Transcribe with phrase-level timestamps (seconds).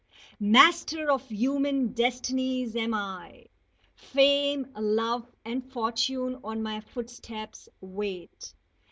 [0.39, 3.45] Master of human destinies am I!
[3.93, 8.55] Fame, love, and fortune on my footsteps wait.